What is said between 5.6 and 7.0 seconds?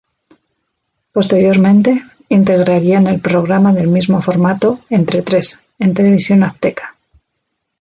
en Televisión Azteca.